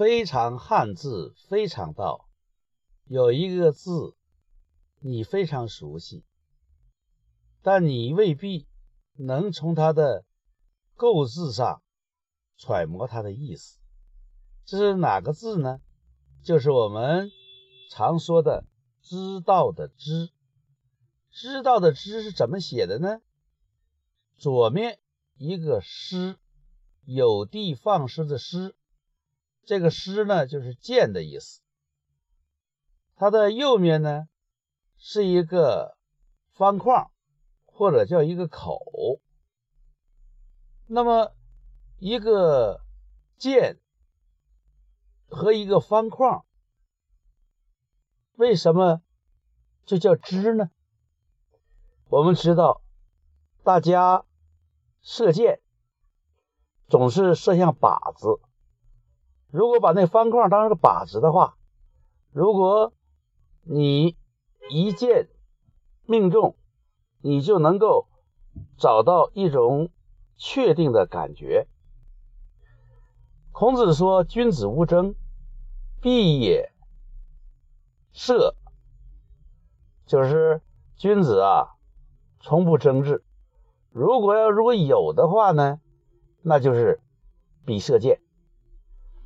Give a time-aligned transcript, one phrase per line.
[0.00, 2.26] 非常汉字，非常道。
[3.04, 4.16] 有一个字，
[4.98, 6.24] 你非常熟悉，
[7.60, 8.66] 但你未必
[9.12, 10.24] 能从它的
[10.94, 11.82] 构字上
[12.56, 13.78] 揣摩它的意思。
[14.64, 15.82] 这是哪个字呢？
[16.42, 17.30] 就是我们
[17.90, 18.64] 常说的
[19.04, 20.30] “知道”的“知”。
[21.30, 23.20] 知道的“知”是怎么写的呢？
[24.38, 24.98] 左面
[25.36, 26.38] 一个“诗”，
[27.04, 28.74] 有的放矢的“诗”。
[29.64, 31.60] 这个“诗”呢，就是剑的意思。
[33.16, 34.28] 它的右面呢，
[34.98, 35.96] 是一个
[36.52, 37.10] 方框，
[37.66, 38.80] 或者叫一个口。
[40.86, 41.32] 那么，
[41.98, 42.80] 一个
[43.36, 43.78] 剑
[45.28, 46.44] 和一个方框，
[48.36, 49.02] 为什么
[49.84, 50.70] 就叫“支”呢？
[52.08, 52.82] 我们知道，
[53.62, 54.24] 大家
[55.00, 55.60] 射箭
[56.88, 58.40] 总是射向靶子。
[59.50, 61.56] 如果把那方框当成个靶子的话，
[62.32, 62.92] 如果
[63.62, 64.16] 你
[64.70, 65.28] 一箭
[66.06, 66.56] 命中，
[67.20, 68.06] 你就能够
[68.76, 69.90] 找到一种
[70.36, 71.66] 确定的感觉。
[73.52, 75.14] 孔子说：“君子无争，
[76.00, 76.72] 必也
[78.12, 78.54] 射。”
[80.06, 80.62] 就是
[80.96, 81.74] 君子啊，
[82.40, 83.22] 从不争执。
[83.90, 85.80] 如果要如果有的话呢，
[86.42, 87.00] 那就是
[87.64, 88.20] 比射箭。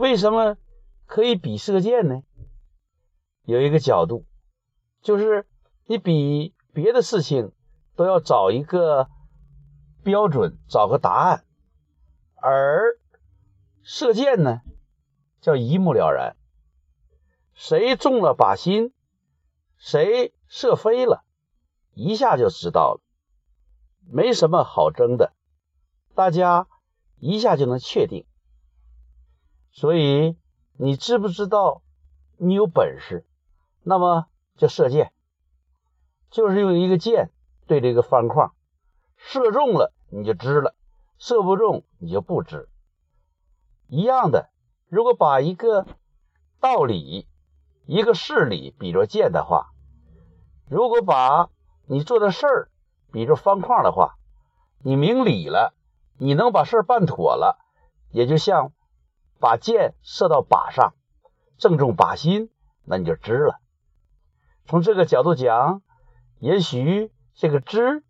[0.00, 0.56] 为什么
[1.04, 2.22] 可以比射箭呢？
[3.44, 4.24] 有一个角度，
[5.02, 5.46] 就是
[5.84, 7.52] 你比别的事情
[7.96, 9.10] 都要找一个
[10.02, 11.44] 标准，找个答案，
[12.36, 12.98] 而
[13.82, 14.62] 射箭呢，
[15.42, 16.34] 叫一目了然，
[17.52, 18.94] 谁中了靶心，
[19.76, 21.26] 谁射飞了，
[21.92, 23.02] 一下就知道了，
[24.10, 25.34] 没什么好争的，
[26.14, 26.68] 大家
[27.18, 28.24] 一下就能确定。
[29.72, 30.36] 所以，
[30.76, 31.82] 你知不知道
[32.38, 33.24] 你有本事？
[33.82, 35.12] 那么就射箭，
[36.30, 37.30] 就是用一个箭
[37.66, 38.52] 对着一个方框，
[39.16, 40.74] 射中了你就知了，
[41.18, 42.68] 射不中你就不知。
[43.88, 44.50] 一样的，
[44.88, 45.86] 如果把一个
[46.60, 47.26] 道理、
[47.86, 49.70] 一个事理比作箭的话，
[50.68, 51.48] 如果把
[51.86, 52.70] 你做的事儿
[53.12, 54.16] 比作方框的话，
[54.82, 55.74] 你明理了，
[56.18, 57.58] 你能把事儿办妥了，
[58.10, 58.72] 也就像。
[59.40, 60.92] 把箭射到靶上，
[61.56, 62.50] 正中靶心，
[62.84, 63.58] 那你就知了。
[64.66, 65.82] 从这个角度讲，
[66.38, 68.04] 也许这个知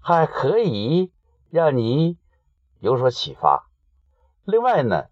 [0.00, 1.12] 还可以
[1.48, 2.18] 让你
[2.80, 3.70] 有所启发。
[4.42, 5.06] 另外呢，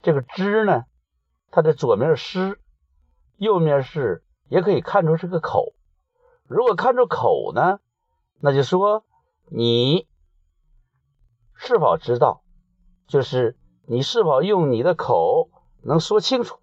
[0.00, 0.84] 这个知呢，
[1.50, 2.58] 它的左面是
[3.36, 5.74] 右面是，也可以看出是个口。
[6.46, 7.80] 如果看出口呢，
[8.40, 9.04] 那就说
[9.50, 10.08] 你
[11.54, 12.42] 是否知道，
[13.06, 13.58] 就是。
[13.88, 15.48] 你是否用你的口
[15.82, 16.58] 能说清楚？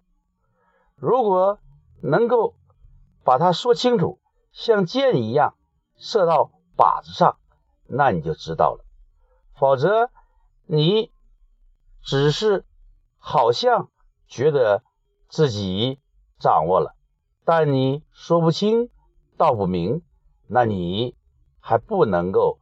[0.96, 1.58] 如果
[2.02, 2.54] 能够
[3.24, 4.20] 把它说清楚，
[4.52, 5.54] 像箭一样
[5.96, 7.38] 射到靶子上，
[7.86, 8.84] 那你就知道了。
[9.58, 10.10] 否则，
[10.66, 11.10] 你
[12.02, 12.66] 只是
[13.16, 13.88] 好像
[14.26, 14.82] 觉得
[15.28, 15.98] 自己
[16.38, 16.94] 掌握了，
[17.44, 18.90] 但你说不清
[19.38, 20.02] 道不明，
[20.46, 21.16] 那你
[21.58, 22.58] 还不能够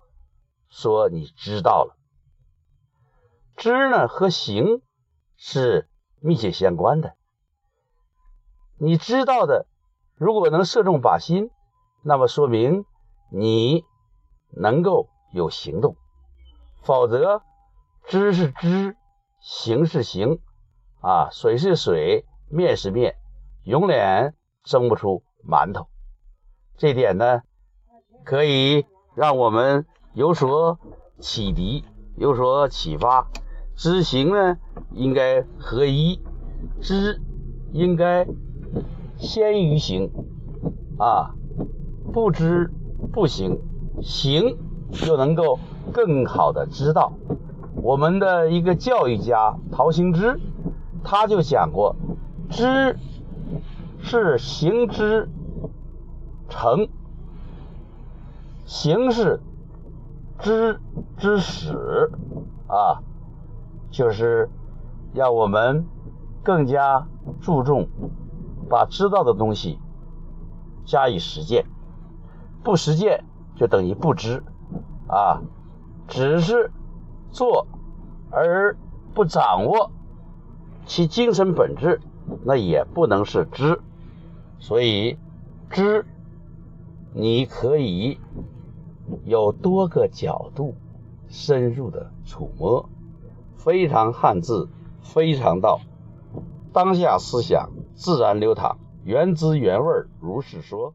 [0.68, 1.96] 说你知道了。
[3.56, 4.82] 知呢和行
[5.36, 5.88] 是
[6.20, 7.14] 密切相关的。
[8.78, 9.66] 你知道的，
[10.16, 11.50] 如果能射中靶心，
[12.02, 12.84] 那么说明
[13.30, 13.84] 你
[14.50, 15.94] 能够有行动；
[16.82, 17.42] 否则，
[18.06, 18.96] 知是知，
[19.40, 20.40] 行是行，
[21.00, 23.16] 啊，水是水，面是面，
[23.64, 24.34] 永远
[24.64, 25.88] 蒸不出馒头。
[26.76, 27.42] 这点呢，
[28.24, 28.84] 可以
[29.14, 30.80] 让我们有所
[31.20, 31.84] 启迪，
[32.16, 33.28] 有所启发。
[33.74, 34.58] 知行呢，
[34.92, 36.20] 应该合一，
[36.80, 37.20] 知
[37.72, 38.26] 应该
[39.16, 40.10] 先于行
[40.98, 41.34] 啊，
[42.12, 42.70] 不知
[43.12, 43.58] 不行，
[44.00, 44.56] 行
[44.92, 45.58] 就能够
[45.92, 47.12] 更好的知道。
[47.74, 50.38] 我们的一个教育家陶行知，
[51.02, 51.96] 他就讲过，
[52.50, 52.96] 知
[54.00, 55.28] 是行之
[56.48, 56.88] 成，
[58.64, 59.40] 行是
[60.38, 60.78] 知
[61.16, 62.10] 之始
[62.68, 63.02] 啊。
[63.92, 64.50] 就是
[65.12, 65.86] 要我们
[66.42, 67.06] 更加
[67.40, 67.86] 注重
[68.68, 69.78] 把知道的东西
[70.84, 71.66] 加以实践，
[72.64, 73.24] 不实践
[73.54, 74.42] 就等于不知
[75.06, 75.42] 啊，
[76.08, 76.72] 只是
[77.30, 77.68] 做
[78.30, 78.76] 而
[79.14, 79.92] 不掌握
[80.86, 82.00] 其精神本质，
[82.44, 83.80] 那也不能是知。
[84.58, 85.18] 所以
[85.68, 86.06] 知
[87.12, 88.18] 你可以
[89.24, 90.74] 有多个角度
[91.28, 92.88] 深入的触摸。
[93.64, 94.69] 非常汉字，
[95.03, 95.81] 非常道。
[96.73, 100.94] 当下思想自然流淌，原汁原味如是说。